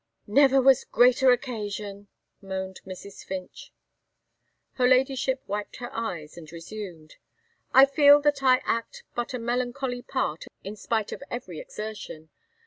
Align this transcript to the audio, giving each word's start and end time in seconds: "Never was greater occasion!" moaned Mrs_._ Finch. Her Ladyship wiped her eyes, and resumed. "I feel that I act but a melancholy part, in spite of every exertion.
"Never 0.25 0.59
was 0.59 0.83
greater 0.83 1.29
occasion!" 1.31 2.07
moaned 2.41 2.81
Mrs_._ 2.87 3.23
Finch. 3.23 3.71
Her 4.73 4.87
Ladyship 4.87 5.43
wiped 5.45 5.75
her 5.75 5.95
eyes, 5.95 6.39
and 6.39 6.51
resumed. 6.51 7.17
"I 7.71 7.85
feel 7.85 8.19
that 8.21 8.41
I 8.41 8.63
act 8.65 9.03
but 9.13 9.35
a 9.35 9.37
melancholy 9.37 10.01
part, 10.01 10.45
in 10.63 10.75
spite 10.75 11.11
of 11.11 11.21
every 11.29 11.59
exertion. 11.59 12.31